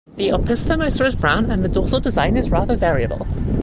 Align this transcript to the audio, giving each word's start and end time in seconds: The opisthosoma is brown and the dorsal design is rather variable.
The 0.15 0.29
opisthosoma 0.29 0.87
is 0.87 1.13
brown 1.15 1.51
and 1.51 1.63
the 1.63 1.69
dorsal 1.69 1.99
design 1.99 2.35
is 2.35 2.49
rather 2.49 2.75
variable. 2.75 3.27